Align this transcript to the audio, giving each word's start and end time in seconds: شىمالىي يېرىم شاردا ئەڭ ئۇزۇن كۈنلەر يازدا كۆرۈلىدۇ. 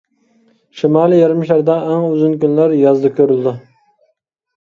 شىمالىي 0.77 1.19
يېرىم 1.23 1.43
شاردا 1.49 1.75
ئەڭ 1.89 2.05
ئۇزۇن 2.07 2.33
كۈنلەر 2.45 2.73
يازدا 2.79 3.13
كۆرۈلىدۇ. 3.21 3.55